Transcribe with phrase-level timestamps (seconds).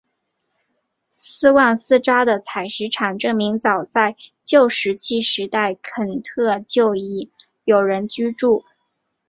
[1.11, 7.29] 斯旺斯扎的采石场证明早在旧石器时代肯特就已
[7.65, 8.65] 有人居住。